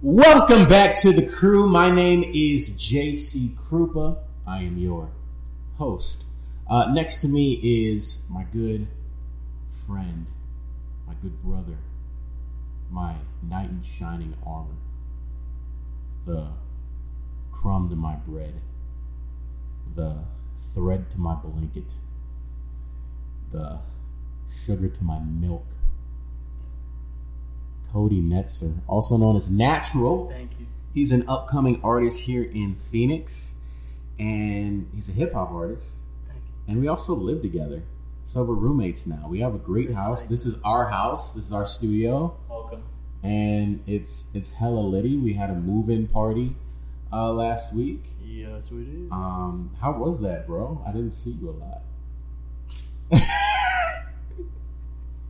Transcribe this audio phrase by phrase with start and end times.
[0.00, 1.66] Welcome back to the crew.
[1.66, 4.18] My name is JC Krupa.
[4.46, 5.10] I am your
[5.76, 6.24] host.
[6.70, 8.86] Uh, next to me is my good
[9.88, 10.26] friend,
[11.04, 11.78] my good brother,
[12.88, 14.76] my knight in shining armor,
[16.24, 16.46] the
[17.50, 18.54] crumb to my bread,
[19.96, 20.18] the
[20.74, 21.94] thread to my blanket,
[23.50, 23.80] the
[24.48, 25.66] sugar to my milk.
[27.92, 30.28] Cody Netser, also known as Natural.
[30.28, 30.66] Thank you.
[30.94, 33.54] He's an upcoming artist here in Phoenix,
[34.18, 35.96] and he's a hip hop artist.
[36.26, 36.72] Thank you.
[36.72, 37.82] And we also live together.
[38.24, 39.26] So we're roommates now.
[39.28, 40.24] We have a great house.
[40.24, 41.32] This is our house.
[41.32, 42.82] This is our studio, Welcome.
[43.22, 45.16] and it's it's hella litty.
[45.16, 46.54] We had a move-in party
[47.12, 48.02] uh, last week.
[48.22, 49.08] Yes, we do.
[49.10, 50.82] Um, how was that, bro?
[50.86, 51.82] I didn't see you a lot.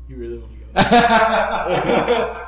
[0.09, 2.45] You really want to go?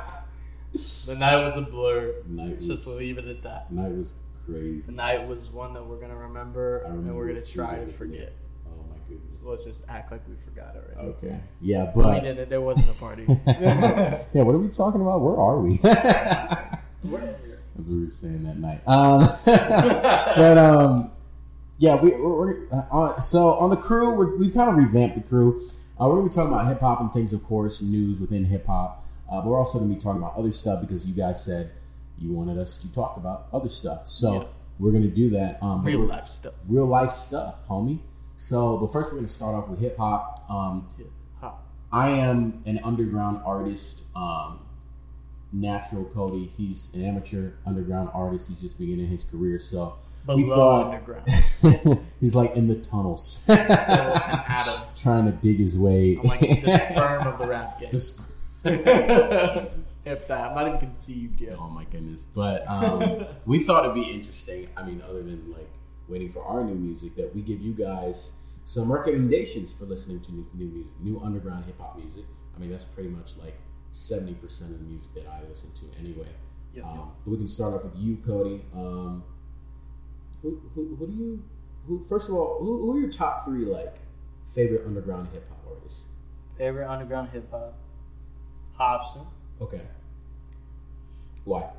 [0.73, 2.13] the night was a blur.
[2.27, 3.71] Night Let's was, just leave it at that.
[3.71, 4.13] night was
[4.45, 4.81] crazy.
[4.85, 7.87] The night was one that we're gonna remember, I and remember we're gonna try to
[7.87, 8.33] forget.
[8.67, 9.39] Oh my goodness.
[9.41, 11.09] So let's just act like we forgot already.
[11.17, 11.39] Okay.
[11.61, 13.25] Yeah, I but mean, it, there wasn't a party.
[13.47, 15.21] yeah, what are we talking about?
[15.21, 15.75] Where are we?
[17.09, 17.35] Where-
[17.79, 18.81] As we were saying that night.
[18.87, 21.11] Um, but um,
[21.79, 24.11] yeah, we, we're, we're uh, so on the crew.
[24.15, 25.67] We're, we've kind of revamped the crew.
[25.99, 28.65] Uh, we're gonna be talking about hip hop and things, of course, news within hip
[28.67, 29.05] hop.
[29.31, 31.71] Uh, but we're also gonna be talking about other stuff because you guys said
[32.17, 34.07] you wanted us to talk about other stuff.
[34.09, 34.43] So Yeah.
[34.79, 35.61] we're gonna do that.
[35.63, 36.53] Um, Real life stuff.
[36.67, 37.99] real life stuff, homie.
[38.37, 40.39] So, but first we're gonna start off with hip hop.
[40.49, 40.87] Um.
[41.93, 44.01] I am an underground artist.
[44.15, 44.59] Um,
[45.51, 48.47] Natural Cody, he's an amateur underground artist.
[48.47, 49.95] He's just beginning his career, so
[50.25, 51.99] we Below thought underground.
[52.21, 56.15] he's like in the tunnels, trying to dig his way.
[56.17, 57.89] I'm like the sperm of the rap game.
[57.91, 57.99] The
[60.05, 61.55] if that, I'm not even conceived yet.
[61.59, 62.25] oh my goodness!
[62.35, 64.67] But um, we thought it'd be interesting.
[64.77, 65.69] I mean, other than like
[66.07, 68.33] waiting for our new music, that we give you guys
[68.65, 72.25] some recommendations for listening to new, new music, new underground hip hop music.
[72.55, 73.57] I mean, that's pretty much like
[73.89, 76.29] seventy percent of the music that I listen to anyway.
[76.75, 78.61] Yep, Um, but we can start off with you, Cody.
[78.73, 79.23] Um,
[80.41, 81.43] who, who, who do you?
[81.87, 83.95] Who, first of all, who, who are your top three like
[84.53, 86.03] favorite underground hip hop artists?
[86.57, 87.75] Favorite underground hip hop?
[88.81, 89.25] Hopsin.
[89.61, 89.81] Okay.
[91.43, 91.69] Why?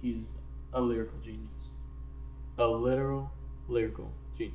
[0.00, 0.18] He's
[0.72, 1.46] a lyrical genius.
[2.58, 3.30] A literal
[3.68, 4.54] lyrical genius.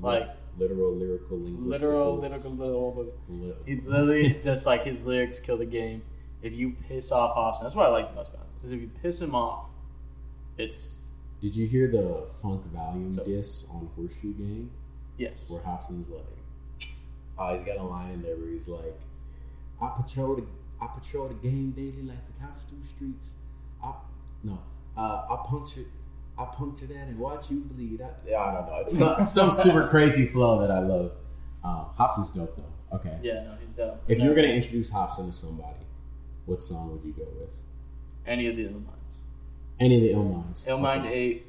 [0.00, 1.66] Like literal, lyrical, linguistical.
[1.66, 3.12] literal, lyrical, literal.
[3.28, 6.02] li- He's literally just like his lyrics kill the game.
[6.42, 8.46] If you piss off Hopsin, that's what I like the most about him.
[8.54, 9.66] Because if you piss him off,
[10.56, 10.94] it's
[11.40, 14.70] Did you hear the Funk Volume So- diss on Horseshoe Gang?
[15.18, 15.38] yes.
[15.48, 16.24] Where Hopsin's like,
[17.38, 18.98] oh, he's got a line in there where he's like,
[19.82, 20.44] I patrol the,
[20.80, 23.28] I patrol the game daily like the cops do streets.
[23.84, 23.92] I,
[24.42, 24.58] no,
[24.96, 25.84] uh, I puncture,
[26.38, 28.00] I puncture that and watch you bleed.
[28.02, 28.76] I, yeah, I don't know.
[28.80, 31.12] It's some, some super crazy flow that I love.
[31.62, 32.96] Uh, Hopsin's dope though.
[32.96, 33.18] Okay.
[33.22, 34.02] Yeah, no, he's dope.
[34.08, 35.76] If you were gonna introduce Hopsin to somebody,
[36.46, 37.50] what song would you go with?
[38.26, 39.16] any of the Illminds,
[39.80, 40.64] Any of the Illminds.
[40.66, 41.12] Illmind Okay.
[41.14, 41.46] eight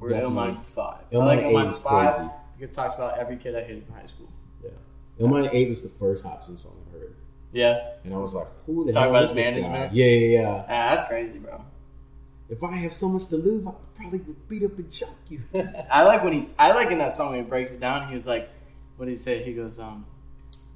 [0.00, 0.36] or Definitely.
[0.36, 1.00] Illmind five.
[1.10, 2.30] I Illmind like eight is five crazy.
[2.56, 4.28] because it talks about every kid I hated in high school.
[4.62, 4.70] Yeah.
[5.20, 7.14] Illmind 8 was the first Hopsin song I heard.
[7.52, 9.60] Yeah, And I was like, who the It's hell talking about is his this guy?
[9.60, 9.92] management?
[9.94, 10.62] Yeah, yeah, yeah.
[10.62, 11.62] ah, that's crazy, bro.
[12.48, 15.42] If I have so much to lose, I probably would beat up and choke you.
[15.90, 16.48] I like when he.
[16.58, 18.08] I like in that song when he breaks it down.
[18.08, 18.48] He was like,
[18.96, 20.04] "What did he say?" He goes, "Um,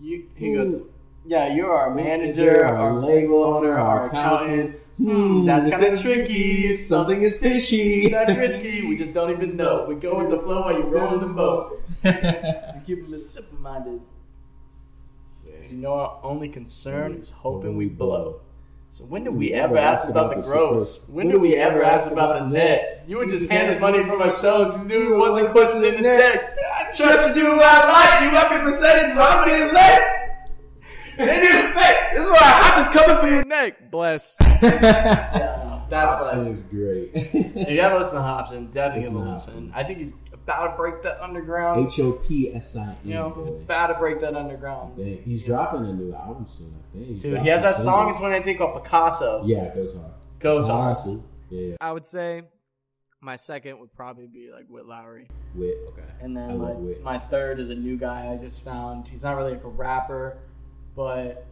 [0.01, 0.57] you." He Ooh.
[0.65, 0.81] goes,
[1.27, 4.77] "Yeah, you're our manager, our label owner, our accountant.
[4.97, 6.73] Hmm, that's kind of tricky.
[6.73, 8.09] Something is fishy.
[8.09, 8.87] That's risky.
[8.87, 9.85] We just don't even know.
[9.87, 11.83] We go with the flow while you roll in the boat.
[12.05, 13.39] We keep them as
[15.69, 15.77] simple-minded.
[15.77, 18.41] You know, our only concern is hoping we blow.
[18.91, 21.07] So when do we ever ask about the gross?
[21.09, 23.05] When do we ever ask about the net?
[23.07, 24.79] You would just hand us money from our shows.
[24.79, 26.49] You knew it wasn't questioning the text.
[26.75, 28.39] I trusted you, I like you.
[28.39, 30.13] I percentage, so I'm getting late.
[31.19, 32.15] They didn't expect.
[32.15, 33.91] This is why hop is coming for your neck.
[33.91, 34.37] Bless.
[34.63, 36.53] Yeah, that's Hopsin like.
[36.53, 37.35] is great.
[37.69, 38.71] You gotta listen to Hopsin.
[38.71, 39.47] Definitely Listen to gotta Hopsin.
[39.47, 39.73] listen.
[39.75, 40.13] I think he's
[40.47, 41.85] about to break that underground.
[41.85, 42.97] H O P S I N.
[43.05, 44.97] You know, he's about to break that underground.
[45.25, 47.09] He's dropping a new album soon, I think.
[47.09, 48.07] He's Dude, he has that song.
[48.07, 48.17] singles.
[48.17, 49.43] It's when I take called Picasso.
[49.45, 50.13] Yeah, it goes hard.
[50.39, 50.81] Goes on.
[50.81, 51.77] Honestly, yeah, yeah.
[51.81, 52.43] I would say
[53.21, 56.03] my second would probably be like Witt Lowry, Witt, okay.
[56.21, 59.09] and I then my, my third is a new guy I just found.
[59.09, 60.39] He's not really like a rapper,
[60.95, 61.47] but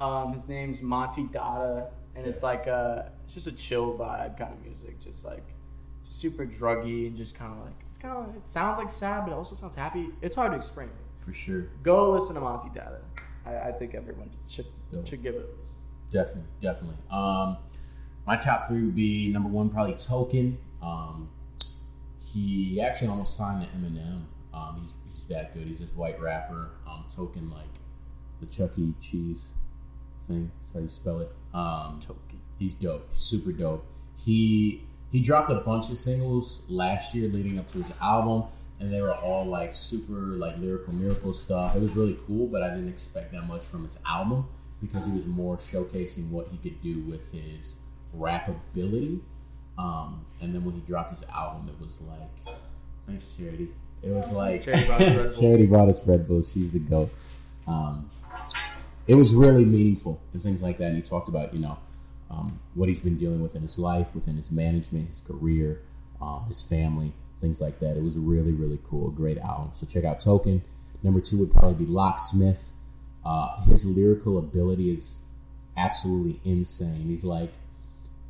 [0.00, 4.52] um, his name's Monty Dada, and it's like a it's just a chill vibe kind
[4.52, 5.53] of music, just like just
[6.14, 9.32] super druggy and just kind of like it's kind of it sounds like sad, but
[9.32, 10.10] it also sounds happy.
[10.22, 10.88] It's hard to explain.
[11.24, 11.62] For sure.
[11.82, 13.00] Go listen to Monty Dada.
[13.46, 15.06] I, I think everyone should Dope.
[15.06, 15.76] should give it a listen.
[16.10, 16.96] Definitely, definitely.
[17.10, 17.56] Um,
[18.26, 20.58] my top three would be number one, probably Token.
[20.82, 21.28] Um,
[22.20, 24.22] he actually almost signed to Eminem.
[24.52, 25.66] Um, he's he's that good.
[25.66, 26.70] He's this white rapper.
[26.86, 27.64] Um, Token like
[28.40, 28.94] the Chuck E.
[29.00, 29.46] Cheese
[30.28, 30.50] thing.
[30.60, 31.30] That's how you spell it.
[31.52, 32.40] Um, Token.
[32.58, 33.08] He's dope.
[33.14, 33.84] Super dope.
[34.16, 34.84] He
[35.14, 38.42] he dropped a bunch of singles last year leading up to his album,
[38.80, 41.76] and they were all like super like lyrical miracle stuff.
[41.76, 44.44] It was really cool, but I didn't expect that much from his album
[44.80, 47.76] because he was more showcasing what he could do with his
[48.12, 49.20] rap ability.
[49.78, 52.56] Um, and then when he dropped his album, it was like,
[53.06, 53.68] thanks Charity.
[54.02, 55.40] It was like Charity brought us Red Bulls.
[55.40, 56.42] Charity brought us Red Bull.
[56.42, 57.14] She's the goat.
[57.68, 58.10] Um,
[59.06, 60.86] it was really meaningful and things like that.
[60.86, 61.78] And he talked about you know
[62.30, 65.82] um, what he's been dealing with in his life, within his management, his career,
[66.20, 67.96] um, his family, things like that.
[67.96, 69.72] It was really really cool, great album.
[69.74, 70.62] So check out Token.
[71.02, 72.72] Number two would probably be Locksmith.
[73.24, 75.22] Uh, his lyrical ability is
[75.76, 77.08] absolutely insane.
[77.08, 77.52] He's like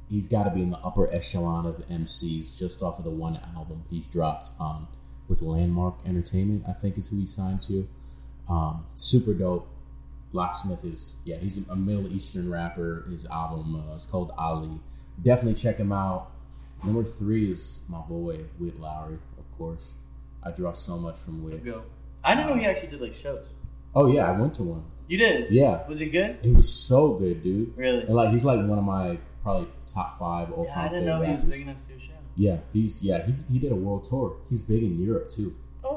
[0.08, 3.40] he's got to be in the upper echelon of MCs just off of the one
[3.56, 4.86] album he's dropped um,
[5.28, 6.64] with Landmark Entertainment.
[6.68, 7.88] I think is who he signed to.
[8.48, 9.68] Um, super dope.
[10.34, 13.04] Locksmith is yeah, he's a Middle Eastern rapper.
[13.08, 14.80] His album uh, is called Ali.
[15.22, 16.32] Definitely check him out.
[16.82, 19.96] Number three is my boy Witt Lowry, of course.
[20.42, 21.64] I draw so much from Witt.
[21.64, 21.84] Go.
[22.22, 23.46] I didn't know he actually did like shows.
[23.94, 24.84] Oh yeah, I went to one.
[25.06, 25.50] You did?
[25.50, 26.38] Yeah, Was he good?
[26.42, 27.76] it was so good, dude.
[27.76, 28.02] Really?
[28.02, 31.22] And like he's like one of my probably top five all Yeah, I didn't know
[31.22, 32.12] he was big enough to do a show.
[32.36, 34.36] Yeah, he's yeah he he did a world tour.
[34.50, 35.54] He's big in Europe too.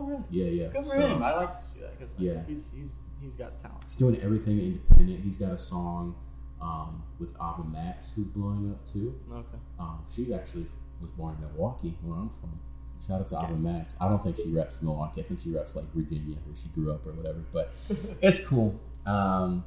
[0.08, 0.24] Really?
[0.30, 0.68] Yeah, yeah.
[0.68, 1.24] Good for So, him.
[1.24, 2.44] I like to see that because Yeah.
[2.48, 3.82] he's he's he's got talent.
[3.84, 5.24] He's doing everything independent.
[5.24, 6.16] He's got a song
[6.62, 9.20] um, with Ava Max who's blowing up too.
[9.32, 9.58] Okay.
[9.80, 10.68] Um, she actually
[11.02, 12.60] was born in Milwaukee, where I'm from.
[13.08, 13.40] Shout out to.
[13.40, 13.96] Ava Max.
[14.02, 15.22] I don't think she reps Milwaukee.
[15.22, 17.40] I think she reps like Virginia, where she grew up or whatever.
[17.54, 17.72] But
[18.22, 18.80] it's cool.
[19.06, 19.64] Um,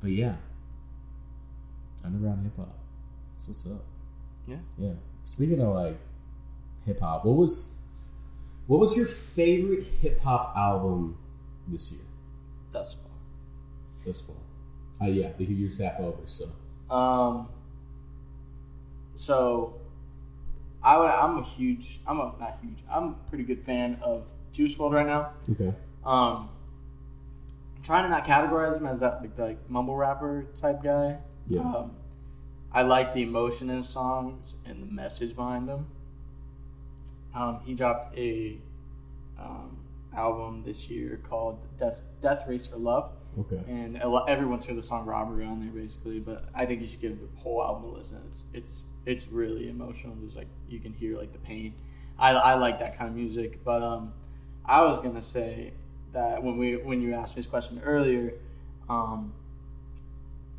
[0.00, 0.36] but yeah,
[2.04, 2.76] underground hip hop.
[3.34, 3.84] That's what's up.
[4.46, 4.56] Yeah.
[4.78, 4.92] Yeah.
[5.24, 5.98] Speaking of like
[6.86, 7.68] hip hop, what was
[8.66, 11.16] what was your favorite hip hop album
[11.68, 12.00] this year?
[12.72, 13.10] Thus far.
[14.04, 14.36] This fall?
[15.00, 16.18] Uh, yeah, the you're half over.
[16.26, 16.48] So
[16.94, 17.48] Um.
[19.14, 19.74] So,
[20.82, 21.06] I would.
[21.10, 22.00] I'm a huge.
[22.06, 22.78] I'm a not huge.
[22.90, 25.30] I'm a pretty good fan of Juice WRLD right now.
[25.50, 25.74] okay,
[26.04, 26.48] Um.
[27.76, 31.18] I'm trying to not categorize him as that like like mumble rapper type guy.
[31.48, 31.92] yeah, Um,
[32.72, 35.86] I like the emotion in his songs and the message behind them.
[37.34, 38.58] Um, he dropped a
[39.38, 39.78] um,
[40.14, 43.96] album this year called Death, Death Race for Love, okay, and
[44.28, 46.20] everyone's heard the song "Robbery" on there basically.
[46.20, 48.20] But I think you should give the whole album a listen.
[48.28, 50.14] It's it's it's really emotional.
[50.20, 51.74] There's like you can hear like the pain.
[52.18, 53.64] I, I like that kind of music.
[53.64, 54.12] But um,
[54.64, 55.72] I was gonna say
[56.12, 58.34] that when we when you asked me this question earlier,
[58.88, 59.32] um,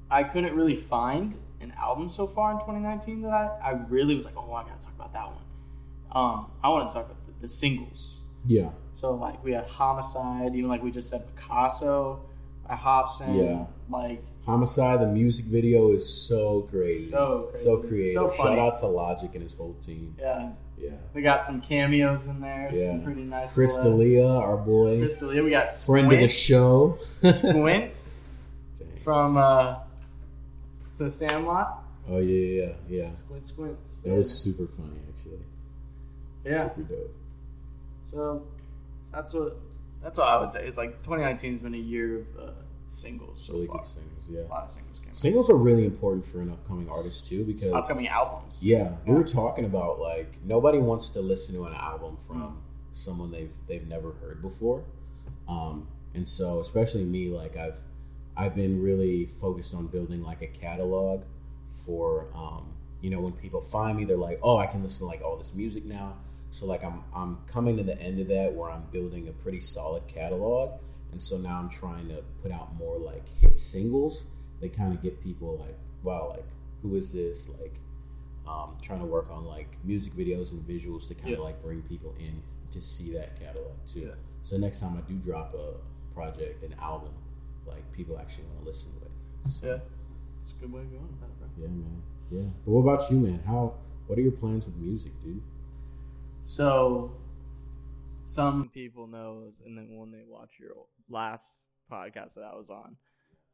[0.10, 4.25] I couldn't really find an album so far in 2019 that I, I really was
[4.25, 5.43] like, oh, I gotta talk about that one.
[6.13, 8.21] Um, I want to talk about the, the singles.
[8.45, 12.21] yeah, So like we had Homicide, even like we just said Picasso
[12.68, 13.36] by Hopsin.
[13.36, 13.65] Yeah.
[13.89, 15.00] Like Homicide.
[15.01, 17.10] The music video is so great.
[17.10, 17.63] So crazy.
[17.63, 18.31] so creative.
[18.31, 18.38] So.
[18.38, 20.15] Shout out to Logic and his whole team.
[20.19, 22.69] yeah, Yeah, we got some cameos in there.
[22.74, 22.88] Yeah.
[22.92, 23.56] Some pretty nice.
[23.56, 25.44] D'Elia, our boy, Chris D'Elia.
[25.44, 26.98] We got friend of the show.
[27.31, 28.21] Squints
[29.04, 29.77] from uh,
[30.98, 31.80] the Sandlot.
[32.10, 33.10] Oh yeah, yeah, yeah.
[33.12, 33.95] Squints, squints.
[34.04, 35.39] That was super funny, actually.
[36.46, 36.64] Yeah.
[36.64, 37.16] super dope.
[38.12, 38.44] So
[39.12, 39.58] that's what
[40.02, 40.68] that's what I would say.
[40.68, 42.52] It's like 2019 has been a year of uh,
[42.88, 43.78] singles so Really far.
[43.78, 44.24] good singles.
[44.30, 45.10] Yeah, A lot of singles came.
[45.10, 45.16] out.
[45.18, 48.60] singles are really important for an upcoming artist too because Upcoming albums.
[48.62, 49.18] Yeah, we Yeah.
[49.18, 53.88] were talking about like nobody wants to listen to an album from someone they've they've
[53.88, 54.84] never heard before,
[55.48, 57.78] um, and so especially me, like I've
[58.38, 61.24] I've been really focused on building like a catalog
[61.74, 62.66] for um,
[63.02, 65.38] you know when people find me, they're like, oh, I can listen to like all
[65.38, 66.18] this music now.
[66.53, 69.60] So like I'm I'm coming to the end of that where I'm building a pretty
[69.60, 70.79] solid catalog,
[71.12, 74.25] and so now I'm trying to put out more like hit singles.
[74.62, 76.45] They kind of get people like, wow, like
[76.83, 77.50] who is this?
[77.60, 77.79] Like
[78.48, 81.43] um, trying to work on like music videos and visuals to kind of Yeah.
[81.45, 84.01] like bring people in to see that catalog too.
[84.01, 84.15] Yeah.
[84.43, 85.74] So next time I do drop a
[86.13, 87.13] project, an album,
[87.65, 89.12] like people actually want to listen to it.
[89.50, 89.77] So, Yeah,
[90.39, 91.48] it's a good way of going about it, bro.
[91.57, 92.01] yeah, man.
[92.29, 92.50] Yeah.
[92.63, 93.39] But what about you, man?
[93.43, 93.74] How?
[94.05, 95.41] What are your plans with music, dude?
[96.46, 97.14] So,
[98.26, 100.72] some people know, and then when they watch your
[101.10, 102.98] last podcast that I was on,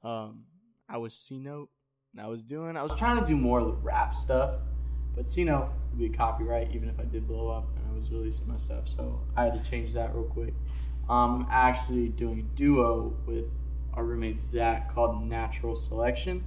[0.04, 0.46] um,
[0.90, 1.70] I was C Note,
[2.12, 4.56] and I was doing, I was trying to do more rap stuff,
[5.16, 8.10] but C Note would be copyright even if I did blow up and I was
[8.10, 10.56] releasing my stuff, so I had to change that real quick.
[11.08, 13.46] Um, I'm actually doing a duo with
[13.94, 16.44] our roommate Zach called Natural Selection.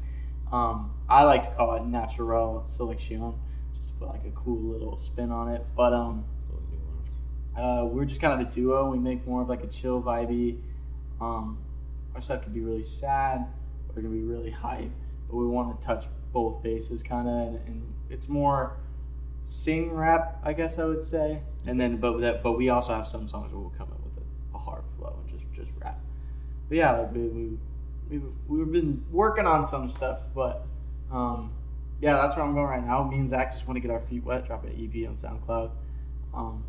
[0.51, 3.33] Um, I like to call it natural selection,
[3.77, 5.65] just to put like a cool little spin on it.
[5.77, 6.25] But um.
[7.57, 8.91] Uh, we're just kind of a duo.
[8.91, 10.59] We make more of like a chill vibey.
[11.21, 11.59] Um,
[12.15, 13.47] our stuff can be really sad
[13.89, 14.91] or it can be really hype,
[15.29, 18.77] but we want to touch both bases kind of, and, and it's more
[19.43, 21.43] sing rap, I guess I would say.
[21.67, 24.25] And then, but that, but we also have some songs where we'll come in with
[24.25, 26.01] a, a hard flow and just just rap.
[26.69, 27.59] But yeah, like we we
[28.09, 30.67] we we've been working on some stuff, but
[31.11, 31.53] um,
[32.01, 33.05] yeah, that's where I'm going right now.
[33.05, 35.71] Me and Zach just want to get our feet wet, drop an EP on SoundCloud.
[36.35, 36.65] Um,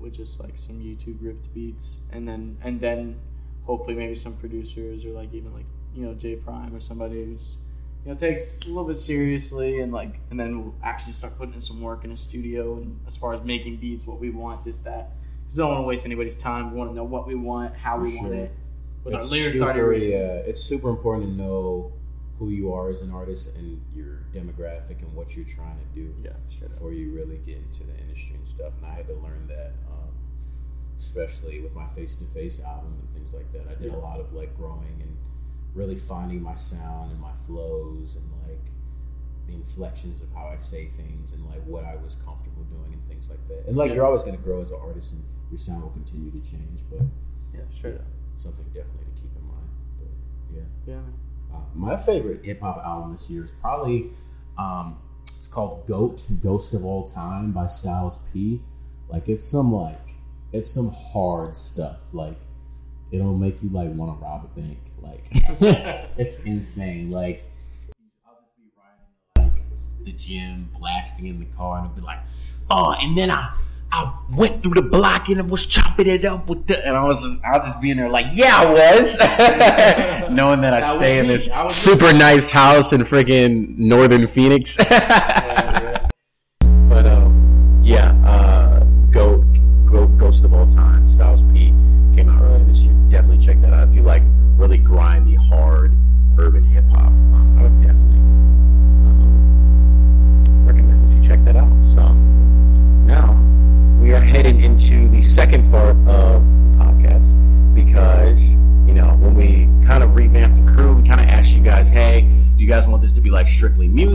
[0.00, 3.18] with just like some YouTube ripped beats, and then and then
[3.64, 7.34] hopefully maybe some producers or like even like you know J Prime or somebody who
[7.34, 7.56] just
[8.04, 11.54] you know takes a little bit seriously and like and then we'll actually start putting
[11.54, 14.64] in some work in a studio and as far as making beats, what we want,
[14.64, 15.10] this that.
[15.44, 16.72] Because don't want to waste anybody's time.
[16.72, 18.52] We want to know what we want, how For we want it.
[19.04, 21.92] With It's our lyrics super, already yeah, it's super important to know
[22.38, 26.14] who you are as an artist and your demographic and what you're trying to do
[26.22, 26.70] Yeah, up.
[26.70, 28.72] before you really get into the industry and stuff.
[28.76, 30.12] And I had to learn that, um,
[30.98, 33.68] especially with my face to face album and things like that.
[33.68, 33.98] I did Yeah.
[33.98, 35.16] a lot of like growing and
[35.74, 38.60] really finding my sound and my flows and like
[39.46, 43.06] the inflections of how I say things and like what I was comfortable doing and
[43.08, 43.66] things like that.
[43.66, 43.96] And like Yeah.
[43.96, 46.82] you're always going to grow as an artist and your sound will continue to change,
[46.90, 47.00] but
[47.54, 48.04] Yeah, straight up.
[48.36, 49.70] something definitely to keep in mind.
[49.98, 50.08] But
[50.56, 50.62] yeah.
[50.86, 51.02] Yeah.
[51.74, 54.10] My favorite hip hop album this year is probably
[54.58, 58.60] um, it's called Goat Ghost of All Time by Styles P.
[59.08, 60.16] Like it's some like
[60.52, 61.98] it's some hard stuff.
[62.12, 62.36] Like
[63.12, 64.78] it'll make you like want to rob a bank.
[65.00, 65.26] Like
[66.18, 67.10] it's insane.
[67.10, 67.44] Like
[68.26, 69.62] I'll just be riding like
[70.04, 72.20] the gym, blasting in the car, and it'll be like,
[72.70, 73.54] oh, and then I.
[73.92, 77.04] I went through the block and I was chopping it up with the, and I
[77.04, 79.18] was just, I'll just be in there like, yeah, I was,
[80.30, 81.32] knowing that I That stay in me.
[81.34, 84.76] this I was super nice house in freaking northern Phoenix.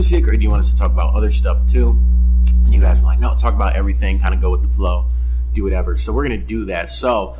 [0.02, 1.90] music, or do you want us to talk about other stuff too?
[2.64, 5.06] And you guys were like, no, talk about everything, kind of go with the flow,
[5.52, 5.96] do whatever.
[5.96, 6.90] So we're gonna do that.
[6.90, 7.38] So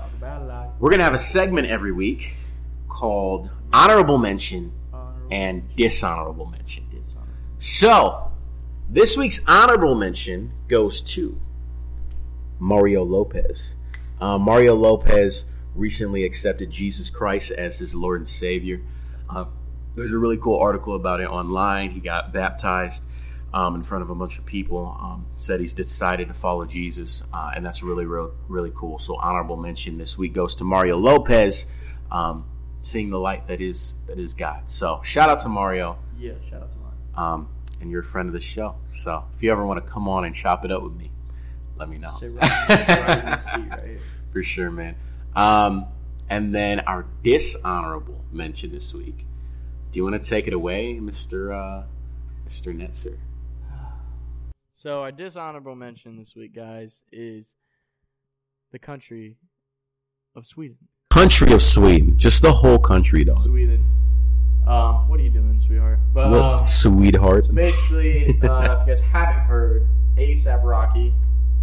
[0.78, 2.34] we're gonna have a segment every week
[2.88, 4.70] called honorable mention
[5.28, 6.84] and dishonorable mention.
[6.88, 7.26] dishonor.
[7.58, 8.30] So,
[8.88, 11.40] this week's honorable mention goes to
[12.60, 13.74] Mario Lopez.
[14.20, 18.82] Uh, Mario Lopez recently accepted Jesus Christ as his Lord and Savior.
[19.28, 19.46] Uh,
[19.94, 21.90] there's a really cool article about it online.
[21.90, 23.04] He got baptized
[23.52, 24.96] um, in front of a bunch of people.
[25.00, 28.98] Um, said he's decided to follow Jesus, uh, and that's really, real, really cool.
[28.98, 31.66] So, honorable mention this week goes to Mario Lopez,
[32.10, 32.44] um,
[32.80, 34.62] seeing the light that is that is God.
[34.70, 36.92] So, shout out to Mario Yeah, shout out to mine.
[37.32, 37.48] um,
[37.80, 38.76] and you're a friend of the show.
[38.88, 41.10] So if you ever want to come on and chop it up with me,
[41.76, 42.16] let me know.
[42.22, 43.98] Right, right in the seat right.
[44.32, 44.94] For sure, man.
[45.34, 45.86] Um,
[46.30, 49.26] and then our dishonorable mention this week.
[49.92, 51.84] Do you want to take it away, Mister uh,
[52.46, 53.18] Mister Netser?
[54.74, 57.56] So our dishonorable mention this week, guys, is
[58.70, 59.36] the country
[60.34, 60.78] of Sweden.
[61.10, 63.44] Country of Sweden, just the whole country, dog.
[63.44, 63.84] Sweden.
[64.66, 65.98] Um, what are you doing, sweetheart?
[66.14, 67.46] But What, um, sweetheart?
[67.46, 71.12] so basically, uh, if you guys haven't heard, ASAP Rocky,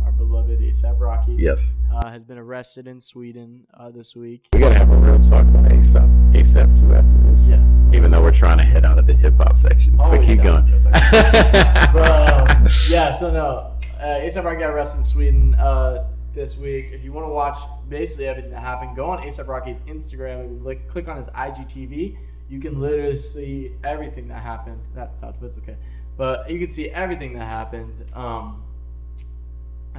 [0.06, 4.48] our beloved ASAP Rocky, Yes, uh, has been arrested in Sweden uh, this week.
[4.53, 7.48] we gotta have a real talk about ASAP, ASAP too after this.
[7.48, 7.63] Yeah.
[7.94, 10.27] Even though we're trying to head out of the hip hop section, Oh, but yeah,
[10.27, 10.65] keep going.
[10.82, 16.56] that's But um, yeah, so no, uh, ASAP Rocky got arrested in Sweden uh, this
[16.58, 16.89] week.
[16.91, 20.62] If you want to watch basically everything that happened, go on ASAP Rocky's Instagram and
[20.62, 22.18] click, click on his IGTV.
[22.48, 24.79] You can literally see everything that happened.
[24.96, 25.75] That stopped, but it's okay.
[26.18, 28.63] But you can see everything that happened um,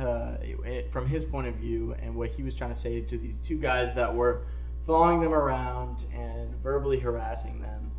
[0.02, 3.18] uh, it- from his point of view and what he was trying to say to
[3.18, 4.42] these two guys that were
[4.86, 7.92] following them around and verbally harassing them.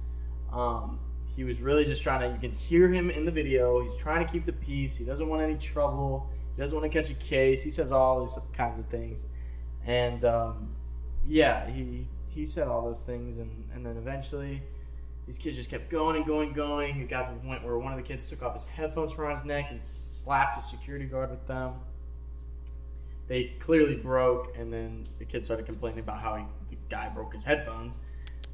[0.52, 1.00] Um,
[1.36, 2.28] he was really just trying to.
[2.28, 3.82] You can hear him in the video.
[3.82, 4.98] He's trying to keep the peace.
[4.98, 6.30] He doesn't want any trouble.
[6.56, 7.64] He doesn't want to catch a case.
[7.64, 9.26] He says all these kinds of things,
[9.86, 10.76] and um,
[11.26, 14.62] yeah, he he said all those things, and and then eventually,
[15.26, 17.00] these kids just kept going and going, and going.
[17.00, 19.32] It got to the point where one of the kids took off his headphones from
[19.32, 21.76] his neck and slapped a security guard with them.
[23.28, 27.34] They clearly broke, and then the kid started complaining about how he, the guy broke
[27.34, 27.98] his headphones.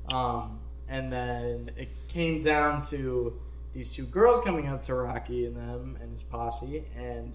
[0.10, 3.40] Um, and then it came down to
[3.74, 7.34] these two girls coming up to Rocky and them and his posse and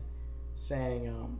[0.54, 1.38] saying, um,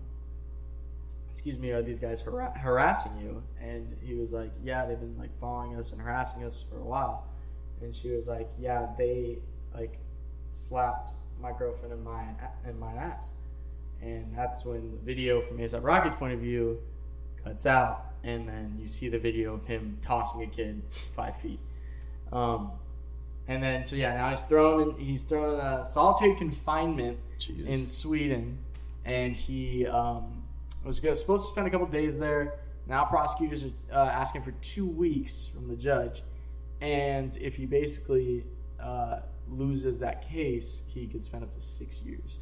[1.31, 5.19] "Excuse me, are these guys har- harassing you?" And he was like, "Yeah, they've been
[5.19, 7.27] like following us and harassing us for a while."
[7.81, 9.39] And she was like, "Yeah, they
[9.75, 9.99] like
[10.51, 12.25] slapped my girlfriend in my
[12.69, 13.33] in my ass."
[14.03, 16.81] And that's when the video from ASAP Rocky's point of view
[17.45, 20.83] cuts out, and then you see the video of him tossing a kid
[21.15, 21.61] five feet.
[22.33, 22.73] Um,
[23.47, 27.67] and then so yeah, now he's thrown in, he's thrown in a solitary confinement Jesus.
[27.67, 28.59] in Sweden,
[29.05, 30.43] and he um,
[30.85, 32.55] was supposed to spend a couple days there.
[32.89, 36.23] Now prosecutors are uh, asking for two weeks from the judge,
[36.81, 38.45] and if he basically
[38.81, 42.41] uh, loses that case, he could spend up to six years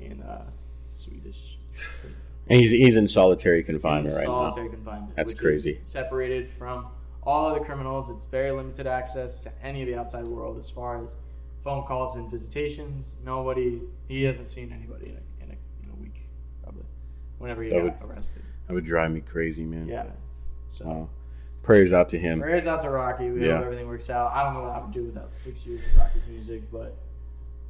[0.00, 0.50] in uh,
[0.92, 1.58] Swedish
[2.48, 4.74] and he's he's in solitary confinement in right solitary now.
[4.74, 5.16] confinement.
[5.16, 5.78] That's crazy.
[5.82, 6.86] Separated from
[7.22, 8.10] all other criminals.
[8.10, 11.16] It's very limited access to any of the outside world as far as
[11.62, 13.16] phone calls and visitations.
[13.24, 16.26] Nobody, he hasn't seen anybody in a, in a, in a week,
[16.64, 16.82] probably,
[17.38, 18.42] whenever he That got arrested.
[18.66, 19.86] That would drive me crazy, man.
[19.86, 20.06] Yeah.
[20.68, 21.08] So, Wow.
[21.62, 22.40] Prayers out to him.
[22.40, 23.30] prayers out to Rocky.
[23.30, 23.58] We Yeah.
[23.58, 24.32] hope everything works out.
[24.32, 26.96] I don't know what I would do without six years of Rocky's music, but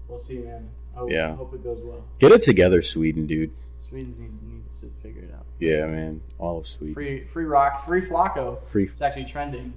[0.09, 0.69] we'll see, man.
[0.95, 1.35] I hope, Yeah.
[1.37, 2.05] hope it goes well.
[2.19, 3.51] Get it together, Sweden, dude.
[3.77, 5.47] Sweden needs to figure it out.
[5.59, 6.21] Yeah, man.
[6.39, 6.95] All of Sweden.
[6.95, 8.65] Free, free rock, free Flacko.
[8.69, 8.85] Free.
[8.85, 9.73] It's actually trending.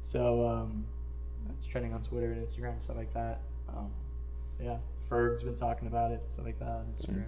[0.00, 0.84] So um,
[1.50, 3.40] it's trending on Twitter and Instagram and stuff like that.
[3.68, 3.90] Um,
[4.60, 7.24] yeah, Ferg's been talking about it, stuff like that on Instagram,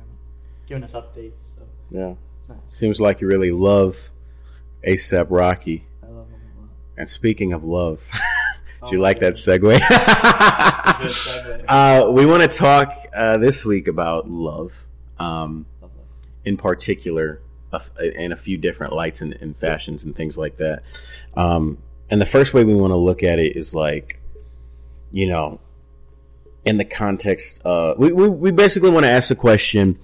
[0.67, 1.55] giving us updates.
[1.57, 2.15] So Yeah.
[2.35, 2.59] it's nice.
[2.67, 4.11] Seems like you really love
[4.87, 5.87] ASAP Rocky.
[6.03, 6.71] I love him a lot.
[6.99, 8.03] And speaking of love,
[8.87, 9.79] do you Oh, like that segue?
[9.79, 11.65] Segue.
[11.69, 14.73] uh, we want to talk uh, this week about love,
[15.19, 15.67] um,
[16.45, 17.41] in particular,
[17.73, 20.83] uh, in a few different lights and, and fashions and things like that.
[21.35, 24.21] Um, and the first way we want to look at it is like,
[25.13, 25.61] you know,
[26.65, 29.99] in the context, uh, we, we, we basically want to ask the question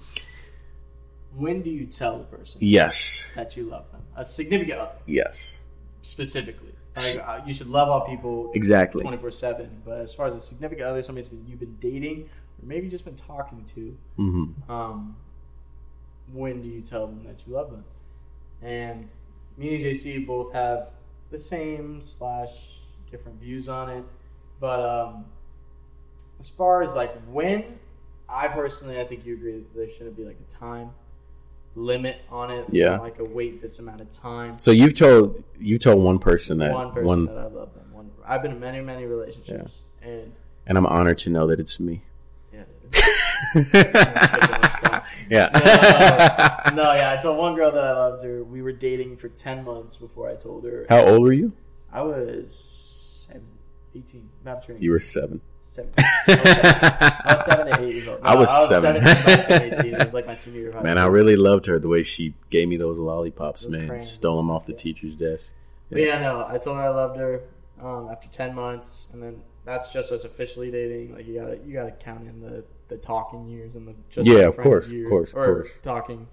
[1.35, 4.01] When do you tell the person yes, that you love them?
[4.15, 5.63] A significant other, yes,
[6.01, 6.73] specifically.
[6.97, 9.01] Like, uh, you should love all people exactly.
[9.01, 9.81] twenty four seven.
[9.85, 12.29] But as far as a significant other, somebody been, you've been dating
[12.61, 15.15] or maybe just been talking to, hmm um,
[16.31, 17.85] when do you tell them that you love them?
[18.61, 19.11] And
[19.57, 20.91] me and JC both have
[21.29, 22.79] the same slash
[23.09, 24.03] different views on it.
[24.59, 25.25] But um,
[26.39, 27.79] as far as like when,
[28.27, 30.91] I personally I think you agree that there shouldn't be like a time
[31.77, 32.65] limit on it.
[32.71, 32.97] Yeah.
[32.97, 34.59] Like a wait this amount of time.
[34.59, 37.85] So you've told you told one person that one person one, that I love them.
[37.91, 39.83] One I've been in many, many relationships.
[40.01, 40.33] And
[40.65, 42.03] and I'm honored to know that it's me.
[42.51, 42.63] yeah.
[45.29, 46.69] yeah.
[46.71, 47.15] no, no, yeah.
[47.17, 48.43] I told one girl that I loved her.
[48.43, 50.85] We were dating for ten months before I told her.
[50.89, 51.53] How old were you?
[51.91, 52.87] I was
[53.95, 54.83] 18, about to turn 18.
[54.83, 55.41] You were seven.
[55.77, 55.93] Seven.
[55.97, 58.21] I was seven to eight years old.
[58.23, 59.05] No, I was I was seven.
[59.05, 59.93] 17, about to turn 18.
[59.95, 62.67] It was like my senior year Man, I really loved her the way she gave
[62.67, 63.87] me those lollipops, Those man.
[63.87, 64.77] crayons Stole them off the yeah.
[64.79, 65.51] teacher's desk.
[65.89, 67.41] But yeah, no, I told her I loved her
[67.81, 71.15] um, after ten months, and then that's just us officially dating.
[71.15, 74.47] Like you gotta you gotta count in the the talking years and the just Yeah,
[74.47, 75.69] of course, of course, of course.
[75.83, 76.27] talking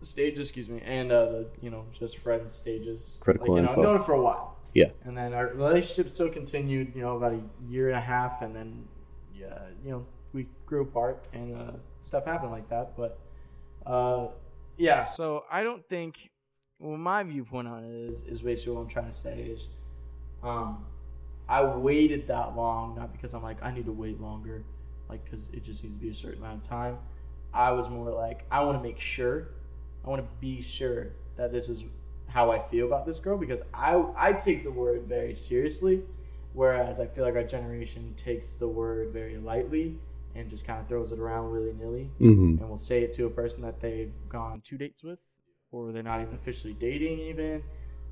[0.00, 3.18] stages, excuse me, and uh, the you know just friends stages.
[3.20, 3.80] Critical like, you know, info.
[3.80, 4.53] I've known her for a while.
[4.74, 4.90] Yeah.
[5.04, 6.92] and then our relationship still continued.
[6.94, 8.84] You know, about a year and a half, and then
[9.34, 12.96] yeah, you know, we grew apart and uh, stuff happened like that.
[12.96, 13.18] But
[13.86, 14.28] uh,
[14.76, 16.30] yeah, so I don't think.
[16.80, 19.68] Well, my viewpoint on it is is basically what I'm trying to say is,
[20.42, 20.84] um,
[21.48, 24.64] I waited that long not because I'm like I need to wait longer,
[25.08, 26.98] like because it just needs to be a certain amount of time.
[27.52, 29.50] I was more like I want to make sure,
[30.04, 31.84] I want to be sure that this is
[32.34, 36.02] how I feel about this girl because I I take the word very seriously,
[36.52, 39.96] whereas I feel like our generation takes the word very lightly
[40.34, 42.58] and just kind of throws it around willy nilly Mm-hmm.
[42.60, 45.20] and will say it to a person that they've gone two dates with,
[45.70, 47.20] or they're not even officially dating.
[47.20, 47.62] Even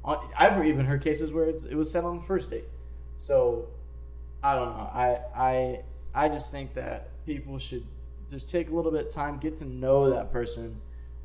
[0.04, 2.68] I've even heard cases where it's, it was said on the first date.
[3.16, 3.66] So
[4.42, 4.90] I don't know.
[4.94, 5.80] I I
[6.14, 7.84] I just think that people should
[8.30, 10.80] just take a little bit of time, get to know that person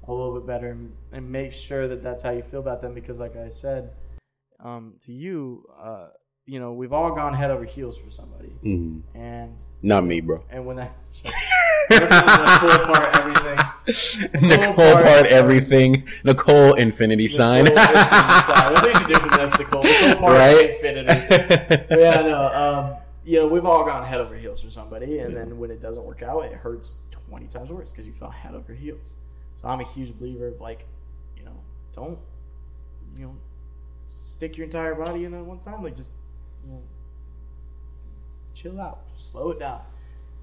[0.07, 2.93] a little bit better, and, and make sure that that's how you feel about them.
[2.93, 3.91] Because, like I said
[4.63, 6.07] um, to you, uh,
[6.45, 9.17] you know, we've all gone head over heels for somebody, Mm-hmm.
[9.17, 10.43] and Not me, bro.
[10.49, 10.95] and when that.
[11.89, 13.57] Not pull apart everything.
[14.47, 16.07] Nicole part- part everything.
[16.23, 17.67] Nicole infinity sign.
[17.67, 18.73] Infinity sign.
[18.73, 19.83] What they should do for the next Nicole?
[19.83, 20.69] Nicole Park Right?
[20.71, 21.07] Infinity.
[21.29, 22.47] But yeah, no.
[22.53, 25.81] Um, you know, we've all gone head over heels for somebody, and then when it
[25.81, 29.13] doesn't work out, it hurts twenty times worse because you fell head over heels.
[29.57, 30.85] So I'm a huge believer of like,
[31.35, 31.59] you know,
[31.93, 32.19] don't,
[33.17, 33.35] you know,
[34.09, 35.83] stick your entire body in at one time.
[35.83, 36.11] Like just,
[36.63, 36.81] you know,
[38.53, 39.81] chill out, slow it down,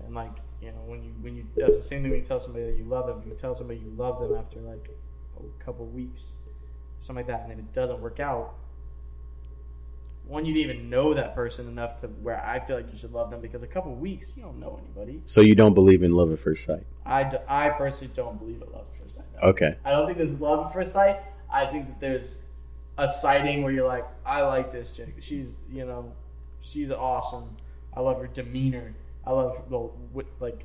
[0.04, 2.40] and like you know when you when you that's the same thing when you tell
[2.40, 3.22] somebody that you love them.
[3.26, 4.90] You tell somebody you love them after like
[5.38, 6.32] a couple weeks,
[7.00, 8.54] something like that, and then it doesn't work out.
[10.26, 13.12] One, you didn't even know that person enough to where I feel like you should
[13.12, 15.22] love them because a couple weeks you don't know anybody.
[15.26, 16.84] So you don't believe in love at first sight?
[17.04, 19.26] I I personally don't believe in love at first sight.
[19.34, 19.48] No.
[19.50, 19.76] Okay.
[19.84, 21.20] I don't think there's love at first sight.
[21.52, 22.42] I think that there's
[22.96, 25.16] a sighting where you're like, I like this chick.
[25.20, 26.12] She's you know,
[26.62, 27.56] she's awesome.
[27.92, 28.94] I love her demeanor.
[29.26, 29.90] I love the
[30.40, 30.64] like,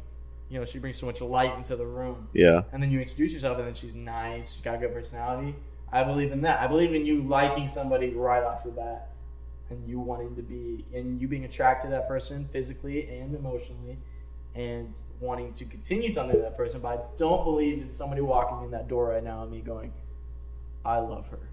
[0.50, 2.28] you know, she brings so much light into the room.
[2.34, 2.63] Yeah.
[2.72, 4.54] And then you introduce yourself, and then she's nice.
[4.54, 5.56] She's got a good personality.
[5.91, 6.60] I believe in that.
[6.60, 9.10] I believe in you liking somebody right off the bat,
[9.70, 13.98] and you wanting to be, and you being attracted to that person physically and emotionally,
[14.56, 16.82] and wanting to continue something with that person.
[16.82, 19.94] But I don't believe in somebody walking in that door right now and me going,
[20.84, 21.50] "I love her."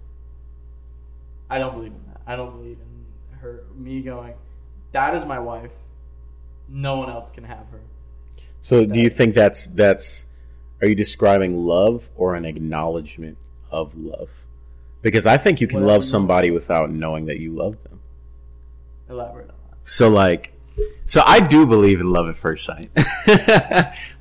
[1.49, 2.21] I don't believe in that.
[2.25, 3.63] I don't believe in her.
[3.75, 4.33] Me going,
[4.91, 5.75] "That is my wife."
[6.67, 7.81] no one else can have her.
[8.61, 10.25] So, do you think that's that's?
[10.81, 13.37] Are you describing love or an acknowledgement
[13.71, 14.29] of love?
[15.01, 17.96] Because I think you can love somebody without knowing that you love them.
[19.09, 19.77] Elaborate on that.
[19.85, 20.53] So, like,
[21.05, 22.91] so I do believe in love at first sight,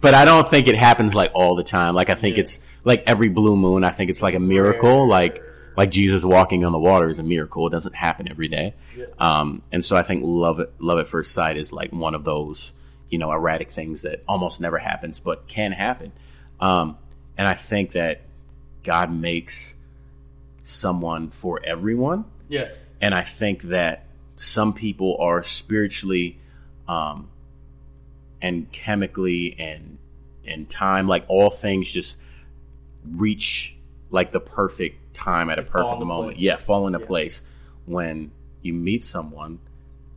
[0.00, 1.94] but I don't think it happens like all the time.
[1.94, 2.42] Like, I think Yeah.
[2.44, 3.84] it's like every blue moon.
[3.84, 5.06] I think it's like a miracle.
[5.08, 5.42] Like,
[5.76, 7.66] like Jesus walking on the water is a miracle.
[7.66, 8.74] It doesn't happen every day.
[8.96, 9.06] Yeah.
[9.18, 12.24] Um, and so I think love at, love at first sight is like one of
[12.24, 12.72] those,
[13.10, 16.12] you know, erratic things that almost never happens, but can happen.
[16.60, 16.96] Um,
[17.36, 18.22] and I think that
[18.84, 19.74] God makes
[20.62, 22.24] someone for everyone.
[22.48, 22.68] Yeah.
[23.00, 24.05] And I think that
[24.36, 26.38] some people are spiritually,
[26.88, 27.28] um,
[28.42, 29.98] and chemically and
[30.46, 32.16] and time, like all things just
[33.04, 33.74] reach
[34.10, 36.34] like the perfect time at a They perfect moment.
[36.34, 36.42] place.
[36.42, 37.06] Yeah, fall into Yeah.
[37.06, 37.42] place
[37.86, 38.30] when
[38.62, 39.58] you meet someone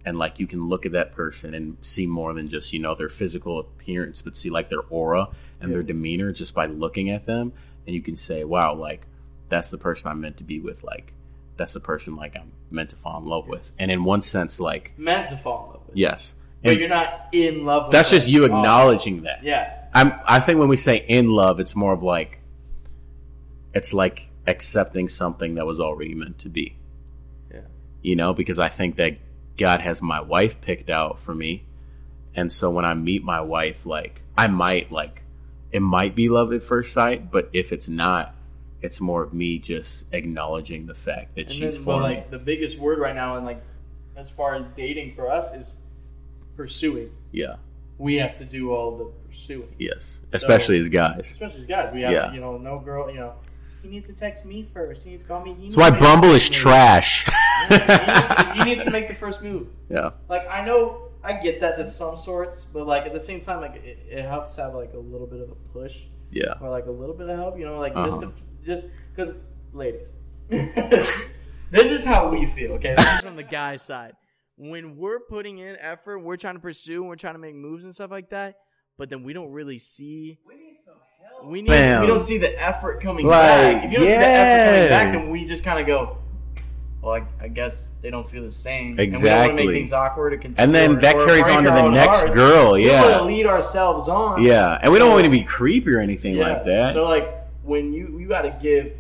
[0.05, 2.95] and like you can look at that person and see more than just you know
[2.95, 5.27] their physical appearance but see like their aura
[5.61, 7.51] and their demeanor just by looking at them
[7.85, 9.01] and you can say wow like
[9.49, 11.13] that's the person i'm meant to be with like
[11.59, 14.59] that's the person like i'm meant to fall in love with and in one sense
[14.59, 15.97] like Meant to fall in love with.
[15.97, 18.17] yes But And you're not in love with that's them.
[18.19, 19.75] just you Oh, acknowledging that Yeah.
[19.93, 22.39] I'm, I think when we say in love, it's more of like,
[23.73, 26.75] it's like accepting something that was already meant to be.
[27.51, 27.61] Yeah.
[28.01, 29.17] You know, because I think that
[29.57, 31.65] God has my wife picked out for me.
[32.35, 35.23] And so when I meet my wife, like, I might, like,
[35.71, 38.35] it might be love at first sight, but if it's not,
[38.81, 42.03] it's more of me just acknowledging the fact that And she's then, for me.
[42.03, 43.61] like the biggest word right now, and like
[44.15, 45.75] as far as dating for us is
[46.55, 47.09] pursuing.
[47.31, 47.55] Yeah.
[47.97, 50.19] We have to do all the pursuing, Yes.
[50.31, 51.31] Especially as guys.
[51.31, 51.93] especially as guys.
[51.93, 52.27] We have Yeah.
[52.27, 53.33] to, you know, no girl, you know.
[53.81, 55.03] He needs to text me first.
[55.05, 55.55] He needs to call me.
[55.61, 57.23] That's why Bumble is trash.
[57.67, 58.57] trash.
[58.57, 59.67] he needs to make the first move.
[59.89, 60.11] yeah.
[60.29, 63.59] like I know I get that to some sorts, but like at the same time,
[63.61, 65.97] like it, it helps have like a little bit of a push
[66.31, 66.53] Yeah.
[66.61, 68.31] or like a little bit of help, you know, like just Uh-huh.
[68.31, 68.31] to,
[68.69, 69.33] just because,
[69.73, 70.09] ladies,
[70.49, 72.73] this is how we feel.
[72.73, 74.13] Okay, this is from the guy's side.
[74.57, 77.93] When we're putting in effort, we're trying to pursue, we're trying to make moves and
[77.93, 78.55] stuff like that,
[78.97, 80.37] but then we don't really see.
[80.47, 80.95] We need some
[81.27, 81.45] help.
[81.45, 81.69] We need.
[81.69, 82.01] Bam.
[82.01, 83.85] We don't see the effort coming Like, back.
[83.85, 86.17] If you don't see the effort coming back, then we just kind of go.
[87.01, 88.99] Well, I, I guess they don't feel the same.
[88.99, 89.05] Exactly.
[89.05, 89.63] And we don't want Exactly.
[89.63, 90.41] to make things awkward or.
[90.57, 92.35] And then or- that or carries on to the next hearts.
[92.35, 92.73] girl.
[92.73, 93.01] We Yeah.
[93.03, 94.43] want to lead ourselves on.
[94.43, 96.91] Yeah, and we don't want to be creepy or anything like that.
[96.91, 98.93] So like when you you got to give,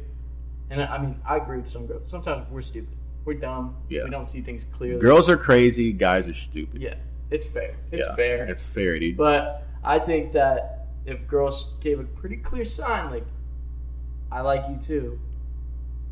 [0.69, 2.09] and I mean I agree with some girls.
[2.09, 2.95] Sometimes we're stupid.
[3.25, 3.75] We're dumb.
[3.89, 4.03] Yeah.
[4.05, 4.99] We don't see things clearly.
[5.01, 6.81] Girls are crazy, guys are stupid.
[6.81, 6.95] Yeah.
[7.31, 7.75] It's fair.
[7.91, 8.45] It's Yeah, fair.
[8.45, 9.17] It's fair, dude.
[9.17, 13.25] but I think that if girls gave a pretty clear sign, like
[14.31, 15.19] I like you too,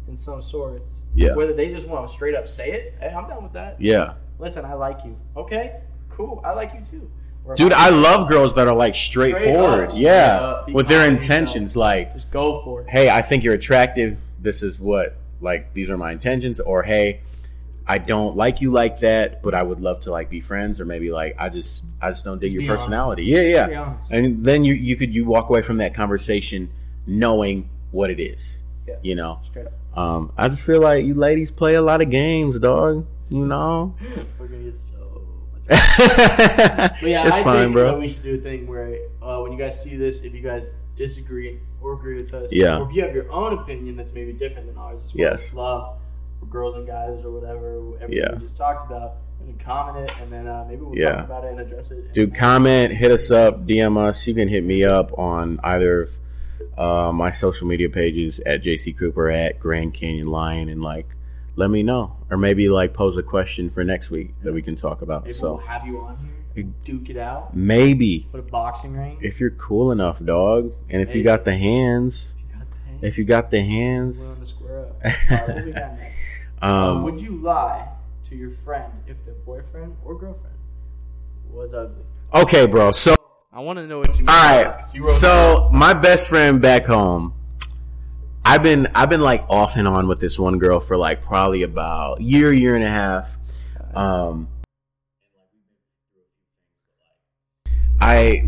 [0.08, 1.34] in some sorts, Yeah.
[1.34, 3.80] whether they just want to straight up say it, hey, I'm done with that.
[3.82, 5.18] yeah, Listen, I like you.
[5.36, 6.42] Okay, cool.
[6.46, 7.10] I like you too.
[7.48, 9.92] Or if dude, I- I love girls that are like straightforward.
[9.92, 11.78] Straight yeah, straight up, with their confident in intentions.
[11.78, 12.90] Like, just go for it.
[12.90, 14.18] hey, I think you're attractive.
[14.40, 16.60] This is what like these are my intentions.
[16.60, 17.22] Or hey,
[17.88, 20.80] I don't like you like that, but I would love to like be friends.
[20.82, 22.84] Or maybe like I just I just don't dig Just your be honest.
[22.84, 23.24] personality.
[23.26, 23.94] Yeah, yeah.
[24.12, 26.70] And then you you could you walk away from that conversation
[27.06, 28.58] knowing what it is.
[28.88, 28.96] Yeah.
[29.02, 29.40] You know.
[29.44, 29.74] Straight up.
[29.98, 33.06] Um, I just feel like you ladies play a lot of games, dog.
[33.30, 33.96] You know.
[34.40, 34.97] We're gonna get so much.
[34.97, 34.97] But
[35.70, 37.92] yeah, it's I fine, think bro.
[37.92, 40.42] that we should do a thing where uh, when you guys see this, if you
[40.42, 42.80] guys disagree or agree with us, Yeah.
[42.80, 45.48] or if you have your own opinion that's maybe different than ours, as far Yes.
[45.48, 45.98] as love
[46.40, 48.34] for girls and guys or whatever, everything Yeah.
[48.34, 51.16] we just talked about, and comment it, and then uh, maybe we'll Yeah.
[51.18, 52.14] talk about it and address it.
[52.14, 54.26] Dude, comment, hit us up, DM us.
[54.28, 56.10] You can hit me up on either of
[56.78, 61.08] uh, my social media pages at JC Cooper at Grand Canyon Lion and like
[61.58, 64.76] let me know, or maybe like pose a question for next week that we can
[64.76, 65.24] talk about.
[65.24, 66.18] Maybe so we'll have you on
[66.56, 66.66] here.
[66.84, 67.56] Duke it out.
[67.56, 69.18] maybe Put a boxing ring.
[69.22, 73.04] if you're cool enough, dog, and if you got the hands, You got the hands.
[73.04, 74.96] if you got the We're hands, on the square up.
[75.32, 76.16] Alright, what do we got next?
[76.62, 77.88] Uh, um, would you lie
[78.24, 80.56] to your friend if their boyfriend or girlfriend
[81.52, 82.04] was ugly?
[82.34, 82.92] okay, bro.
[82.92, 83.16] So
[83.54, 84.30] I want to know what you mean.
[84.30, 84.64] All by right.
[84.66, 87.34] this, 'cause you wrote So my best friend back home,
[88.50, 91.64] I've been I've been like off and on with this one girl for like probably
[91.64, 93.30] about year year and a half.
[93.94, 94.48] Um,
[98.00, 98.48] I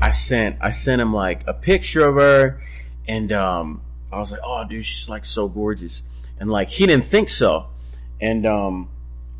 [0.00, 2.62] I sent I sent him like a picture of her,
[3.08, 6.04] and um, I was like, oh dude, she's like so gorgeous,
[6.38, 7.66] and like he didn't think so,
[8.20, 8.88] and um,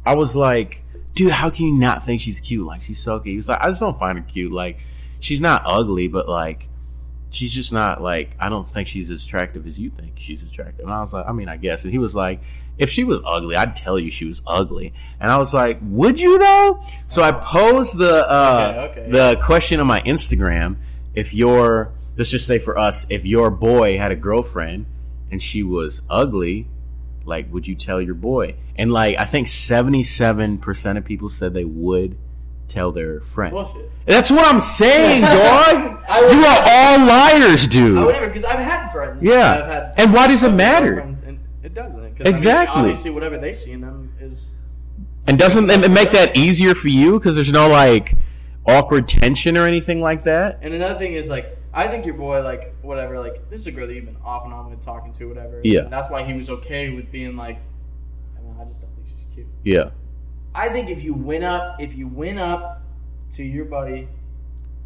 [0.05, 0.83] I was like,
[1.15, 2.67] dude, how can you not think she's cute?
[2.67, 3.35] Like she's so cute.
[3.35, 4.51] He was like, I just don't find her cute.
[4.51, 4.81] Like
[5.21, 6.67] she's not ugly, but like
[7.31, 10.85] she's just not like I don't think she's as attractive as you think she's attractive.
[10.85, 11.85] And I was like, I mean, I guess.
[11.85, 12.41] And he was like,
[12.79, 14.93] if she was ugly, I'd tell you she was ugly.
[15.21, 16.83] And I was like, would you though?
[17.07, 19.11] So I posed the uh, Okay, okay.
[19.11, 20.77] the question on my Instagram.
[21.15, 24.87] If your let's just say for us, if your boy had a girlfriend
[25.31, 26.67] and she was ugly,
[27.25, 28.57] like would you tell your boy?
[28.77, 32.17] And like I think seventy seven percent of people said they would
[32.71, 33.53] tell their friend.
[33.53, 33.91] bullshit.
[34.07, 35.97] That's what I'm saying, dog.
[36.11, 37.99] You are all liars, I dude.
[38.05, 39.23] would never because I've had friends.
[39.23, 39.55] Yeah.
[39.57, 40.99] have had And why does it matter?
[40.99, 42.01] And it doesn't.
[42.03, 42.81] 'cause, I mean, Exactly.
[42.81, 44.55] obviously, whatever they see in them is.
[45.27, 48.15] And doesn't it make that easier for you because there's no like
[48.67, 50.59] awkward tension or anything like that?
[50.63, 53.71] And another thing is like, I think your boy, like, whatever, like, this is a
[53.73, 55.61] girl that you've been off and on with, talking to, whatever.
[55.63, 55.83] Yeah.
[55.83, 57.59] And that's why he was okay with being like,
[58.37, 59.47] I, know, I just don't think she's cute.
[59.63, 59.91] Yeah.
[60.55, 62.83] I think if you went up, if you went up
[63.33, 64.09] to your buddy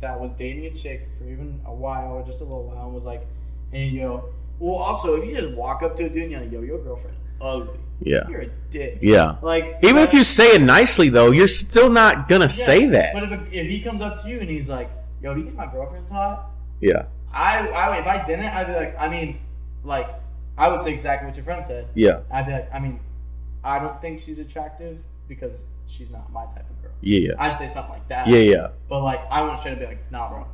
[0.01, 2.95] that was dating a chick for even a while or just a little while and
[2.95, 3.27] was like,
[3.73, 4.29] hey, yo.
[4.59, 6.79] Well, also, if you just walk up to a dude and you're like, yo, your
[6.79, 7.79] girlfriend, ugly.
[8.01, 8.29] Yeah.
[8.29, 8.99] You're a dick.
[9.01, 9.37] Yeah.
[9.43, 13.15] Like, Even if you say it nicely though, you're still not gonna Yeah, say that.
[13.15, 14.91] But if, if he comes up to you and he's like,
[15.23, 16.51] yo, do you think my girlfriend's hot?
[16.81, 17.07] Yeah.
[17.33, 19.39] I, I if I didn't, I'd be like, I mean,
[19.83, 20.09] like,
[20.57, 21.89] I would say exactly what your friend said.
[21.95, 22.21] Yeah.
[22.31, 23.01] I'd be like, I mean,
[23.65, 26.93] I don't think she's attractive because she's not my type of girl.
[27.01, 27.19] Yeah.
[27.31, 27.33] Yeah.
[27.39, 28.27] I'd say something like that.
[28.27, 28.39] Yeah.
[28.39, 28.69] Yeah.
[28.89, 30.47] But like, I wouldn't straight up be like, nah, bro,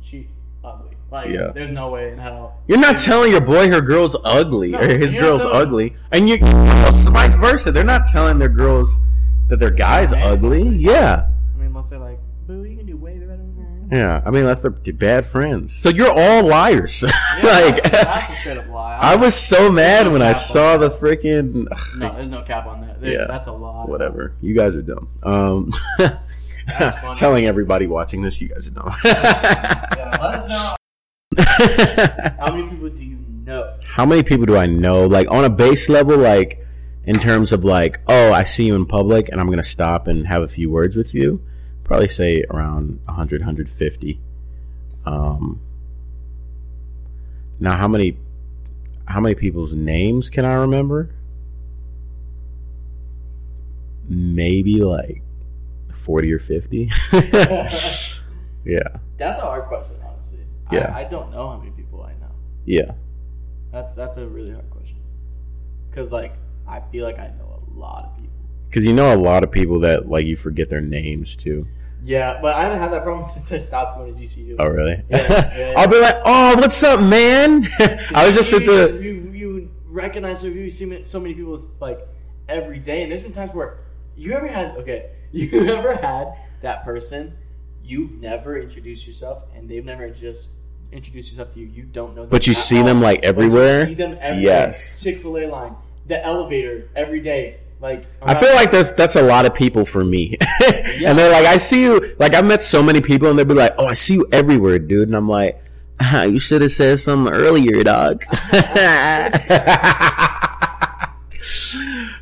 [0.00, 0.28] she
[0.64, 0.90] ugly.
[1.10, 1.52] Like, Yeah.
[1.54, 2.58] there's no way in hell.
[2.66, 6.38] You're not telling your boy her girl's ugly No, or his girl's ugly, and you
[6.40, 7.70] vice versa.
[7.70, 8.96] They're not telling their girls
[9.48, 10.62] that their guy's ugly.
[10.62, 10.76] ugly.
[10.78, 11.28] Yeah.
[11.54, 13.96] I mean, unless they're like, boo, you can do way better than that.
[13.96, 14.22] Yeah.
[14.26, 15.72] I mean, unless they're bad friends.
[15.74, 17.04] So you're all liars.
[17.42, 18.42] Yeah, like, that's, that's
[18.96, 19.12] a straight up lie.
[19.12, 21.66] I was so mad no when I saw the freaking.
[21.98, 23.00] no, there's no cap on that.
[23.00, 23.26] There- Yeah.
[23.28, 23.88] that's a lot.
[23.88, 24.34] Whatever.
[24.40, 25.08] You guys are dumb.
[25.22, 25.72] Um,
[27.14, 28.92] telling everybody watching this, you guys are dumb.
[29.04, 30.74] Yeah, let us know.
[32.38, 33.74] How many people do you know?
[33.84, 35.06] How many people do I know?
[35.06, 36.64] Like on a base level, like
[37.04, 40.26] in terms of like, oh, I see you in public and I'm gonna stop and
[40.26, 41.42] have a few words with you.
[41.84, 44.20] Probably say around 100, 150.
[45.04, 45.60] Um,
[47.60, 48.16] now, how many,
[49.06, 51.10] how many people's names can I remember?
[54.08, 55.22] Maybe like
[55.94, 56.90] 40 or 50.
[57.12, 60.40] yeah, That's a hard question, honestly.
[60.72, 60.92] Yeah.
[60.94, 62.30] I, I don't know how many people I know.
[62.64, 62.92] yeah,
[63.72, 64.98] That's that's a really hard question.
[65.92, 66.34] Cause like
[66.68, 68.32] I feel like I know a lot of people.
[68.68, 71.66] because you know a lot of people that like you forget their names too.
[72.04, 74.56] Yeah, but I haven't had that problem since I stopped going to GCU.
[74.58, 75.02] Oh, really?
[75.10, 75.74] Yeah, yeah, yeah.
[75.76, 77.66] I'll be like, oh, what's up, man?
[78.14, 78.98] I was just at the.
[79.02, 82.06] you, you recognize so you see so many people like
[82.48, 83.78] every day, and there's been times where
[84.16, 87.36] you ever had okay, you ever had that person
[87.86, 90.48] you've never introduced yourself, and they've never just
[90.92, 91.66] introduced yourself to you.
[91.66, 93.86] You don't know, them But you see all, them, like, everywhere?
[93.86, 95.02] see them every Yes.
[95.02, 97.60] Chick Fil A line, the elevator every day.
[97.80, 100.36] Like I feel like that's that's a lot of people for me,
[101.04, 102.14] and they're like, I see you.
[102.18, 104.78] Like I've met so many people, and they'll be like, "Oh, I see you everywhere,
[104.78, 105.62] dude," and I'm like,
[106.00, 108.24] ah, "You should have said something earlier, dog."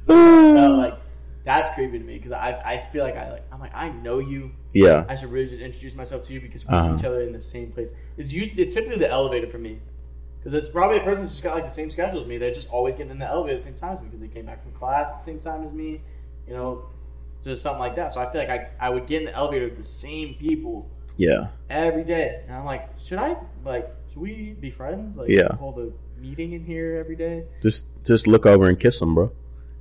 [0.09, 0.99] no, like
[1.45, 4.19] that's creepy to me because I I feel like I like I'm like I know
[4.19, 4.53] you.
[4.73, 6.89] yeah, I should really just introduce myself to you because we Uh-huh.
[6.91, 7.93] see each other in the same place.
[8.17, 9.79] It's usually it's typically the elevator for me
[10.45, 12.37] because it's probably a person who's just got like the same schedule as me.
[12.37, 14.29] They're just always getting in the elevator at the same time as me because they
[14.29, 16.03] came back from class at the same time as me.
[16.47, 16.85] You know,
[17.43, 18.13] just something like that.
[18.13, 20.91] So I feel like I, I would get in the elevator with the same people
[21.17, 25.17] yeah, every day, and I'm like, should I like should we be friends?
[25.17, 25.55] Like, Yeah.
[25.57, 27.45] hold a meeting in here every day.
[27.63, 29.33] just just look over and kiss them, bro.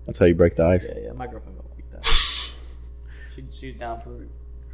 [0.06, 0.88] That's how you break the ice.
[0.88, 1.12] Yeah, yeah.
[1.12, 2.10] My girlfriend don't like that.
[3.36, 4.28] she, she's down for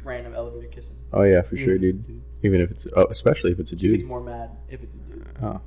[0.04, 0.96] random elevator kissing.
[1.12, 2.22] Oh yeah, for Even sure, dude.
[2.42, 4.98] Even if it's, oh, especially if it's a She gets more mad if it's a
[4.98, 5.26] dude.
[5.42, 5.60] Oh,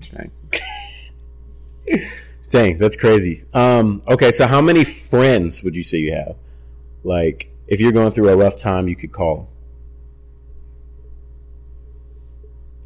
[0.00, 0.30] dang.
[2.50, 3.44] Dang, that's crazy.
[3.52, 6.34] Um, okay, so how many friends would you say you have?
[7.04, 9.48] Like, if you're going through a rough time, you could call.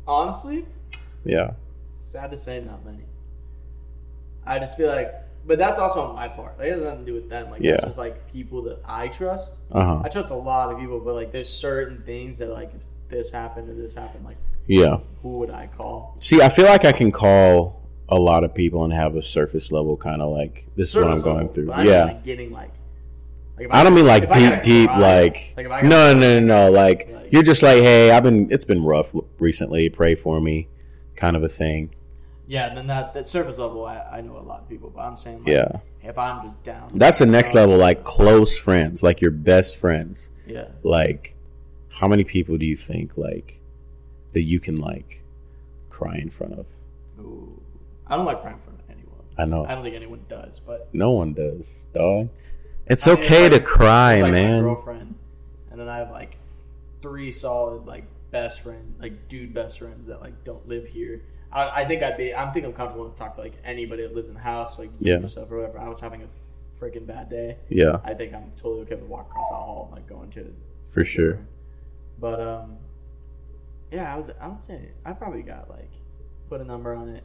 [0.07, 0.65] Honestly,
[1.25, 1.53] Yeah.
[2.05, 3.05] sad to say, not many.
[4.45, 5.15] I just feel like,
[5.47, 6.59] but that's also on my part.
[6.59, 7.51] Like, it has nothing to do with them.
[7.51, 7.75] Like, Yeah.
[7.75, 9.53] it's just like people that I trust.
[9.71, 10.03] Uh huh.
[10.05, 13.31] I trust a lot of people, but like, there's certain things that like, if this
[13.31, 14.99] happened or this happened, like, Yeah.
[15.23, 16.17] who would I call?
[16.19, 19.73] See, I feel like I can call a lot of people and have a surface
[19.73, 21.73] level kind of like this is what I'm going level, through.
[21.73, 22.05] I Yeah.
[22.05, 22.71] like getting like.
[23.57, 26.41] like if I don't mean like I deep, deep, cry, like, like no, gotta- no,
[26.41, 29.89] no, no, like Like- you're just like, hey, I've been, it's been rough recently.
[29.89, 30.69] Pray for me,
[31.17, 31.91] kind of a thing.
[32.47, 35.01] Yeah, and then that, that surface level, I, I know a lot of people, but
[35.03, 35.69] I'm saying, like, Yeah,
[36.03, 40.29] if I'm just down, that's the next level, like close friends, like your best friends.
[40.47, 41.35] yeah, Like,
[41.89, 43.59] how many people do you think like
[44.33, 45.23] that you can like
[45.91, 46.67] cry in front of?
[47.21, 47.61] Ooh.
[48.07, 49.09] I don't like crying in front of anyone.
[49.39, 52.29] I know I don't think anyone does, but no one does, dog.
[52.87, 54.61] It's I mean, okay it's to cry, like man.
[54.63, 55.15] girlfriend,
[55.71, 56.37] and then I have like
[57.01, 61.23] three solid like best friend, like dude best friends that like don't live here.
[61.53, 62.35] I, I think I'd be.
[62.35, 64.91] I'm think I'm comfortable to talk to like anybody that lives in the house, like
[65.01, 65.19] Yeah.
[65.19, 65.79] yourself or whatever.
[65.79, 66.29] I was having a
[66.83, 67.57] freaking bad day.
[67.69, 70.53] Yeah, I think I'm totally okay with walking across the hall, like going to.
[70.91, 71.39] for sure.
[72.19, 72.77] But um,
[73.93, 74.31] yeah, I was.
[74.41, 75.91] I would say I probably got like
[76.49, 77.23] put a number on it,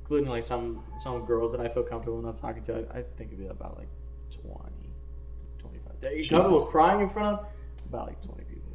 [0.00, 2.74] including like some some girls that I feel comfortable enough talking to.
[2.74, 3.88] I, I think it'd be about like
[4.42, 4.58] 20,
[5.58, 6.00] 25.
[6.00, 7.46] That you comfortable crying in front of
[7.88, 8.72] about like twenty people.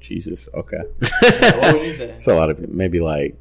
[0.00, 0.48] Jesus.
[0.52, 0.82] Okay.
[1.60, 2.10] what would you say?
[2.16, 2.74] It's a lot of people.
[2.74, 3.36] Maybe like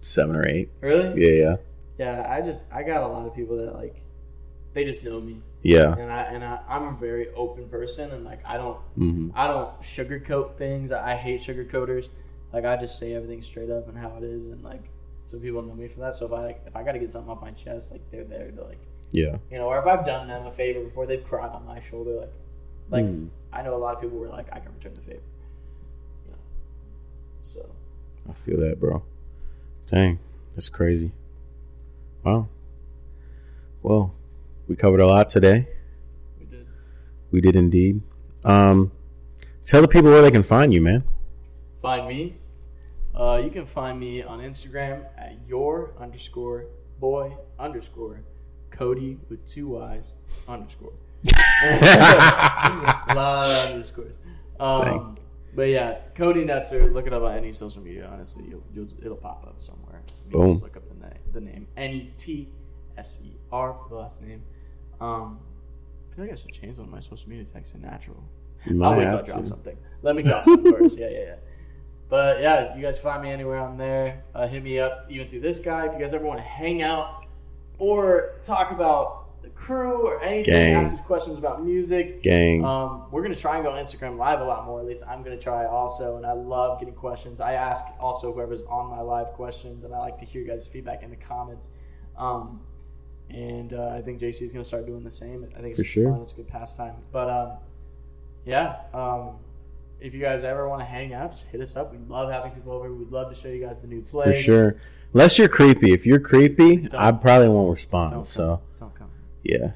[0.00, 0.70] seven or eight.
[0.80, 1.22] Really?
[1.22, 1.56] Yeah, yeah,
[1.98, 2.26] Yeah.
[2.30, 3.96] I just I got a lot of people that like
[4.72, 5.94] they just know me, yeah.
[5.96, 9.30] and I and I, I'm a very open person, and like I don't mm-hmm.
[9.34, 10.92] I don't sugarcoat things.
[10.92, 12.08] I I hate sugarcoaters.
[12.52, 14.90] Like I just say everything straight up and how it is, and like
[15.24, 16.14] so people know me for that.
[16.14, 18.24] So if I like, if I got to get something off my chest, like they're
[18.24, 18.80] there to like
[19.12, 19.36] Yeah.
[19.50, 22.16] you know, or if I've done them a favor before, they've cried on my shoulder.
[22.16, 22.32] Like
[22.90, 23.28] like Mm.
[23.52, 25.22] I know a lot of people were like, I can return the favor.
[26.26, 26.38] You know,
[27.42, 27.70] so
[28.28, 29.02] I feel that, bro.
[29.86, 30.18] Dang,
[30.54, 31.12] that's crazy.
[32.24, 32.48] Wow.
[33.82, 34.14] Well,
[34.70, 35.66] we covered a lot today.
[36.38, 36.66] we did.
[37.32, 38.02] We did indeed.
[38.44, 38.92] Um,
[39.66, 41.02] tell the people where they can find you, man.
[41.82, 42.36] Find me.
[43.12, 46.66] Uh, you can find me on Instagram at your underscore
[47.00, 48.22] boy underscore
[48.70, 50.14] Cody with two Y's
[50.46, 50.92] underscore.
[51.64, 54.20] a lot of underscores.
[54.60, 55.16] Um,
[55.52, 56.94] but yeah, Cody Netser.
[56.94, 58.08] Look it up on any social media.
[58.12, 60.00] Honestly, you'll, you'll it'll pop up somewhere.
[60.26, 60.50] You Boom.
[60.52, 61.18] Just look up the name.
[61.32, 62.48] The name N E T
[62.96, 64.44] S E R for the last name.
[65.00, 65.38] Um,
[66.10, 68.22] I feel like I should change one of my social media tags to natural.
[68.66, 69.48] I'll wait till I drop to.
[69.48, 69.76] something.
[70.02, 70.98] Let me drop something first.
[70.98, 71.34] Yeah, yeah, yeah.
[72.08, 74.24] But yeah, you guys find me anywhere on there.
[74.34, 76.82] Uh, hit me up even through this guy if you guys ever want to hang
[76.82, 77.24] out
[77.78, 80.52] or talk about the crew or anything.
[80.52, 80.74] Gang.
[80.74, 82.22] Ask us questions about music.
[82.22, 82.64] Gang.
[82.64, 84.80] Um, we're gonna try and go Instagram live a lot more.
[84.80, 87.40] At least I'm gonna try also, and I love getting questions.
[87.40, 90.66] I ask also whoever's on my live questions, and I like to hear you guys'
[90.66, 91.70] feedback in the comments.
[92.18, 92.60] Um,
[93.34, 95.46] and uh, I think JC is gonna start doing the same.
[95.56, 96.12] I think it's For sure.
[96.12, 96.22] fun.
[96.22, 96.94] It's a good pastime.
[97.12, 97.52] But um,
[98.44, 99.30] yeah, um,
[100.00, 101.92] if you guys ever want to hang out, just hit us up.
[101.92, 102.92] We love having people over.
[102.92, 104.36] We'd love to show you guys the new place.
[104.36, 104.76] For sure.
[105.12, 105.92] Unless you're creepy.
[105.92, 108.12] If you're creepy, I probably won't respond.
[108.12, 108.60] Don't So.
[108.78, 109.10] Don't come.
[109.42, 109.72] yeah.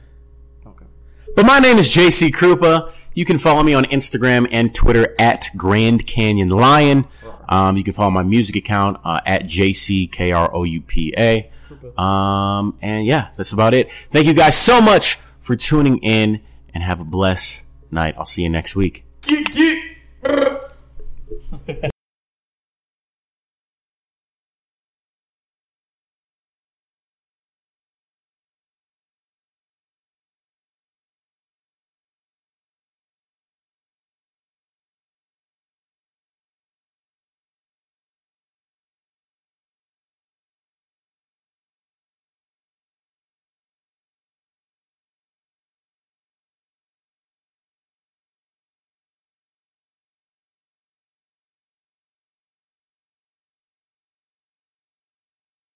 [0.62, 0.88] Don't come.
[1.35, 2.93] But my name is JC Krupa.
[3.14, 7.07] You can follow me on Instagram and Twitter at Grand Canyon Lion.
[7.49, 11.51] Um, you can follow my music account uh, at JCKROUPA.
[11.99, 13.90] Um, and yeah, that's about it.
[14.11, 16.40] Thank you guys so much for tuning in
[16.73, 18.14] and have a blessed night.
[18.18, 19.05] I'll see you next week.
[19.23, 20.54] Get, get.